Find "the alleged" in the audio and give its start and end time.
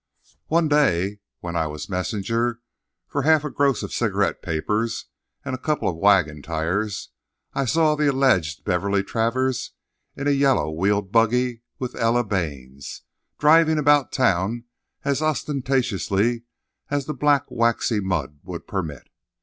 7.93-8.63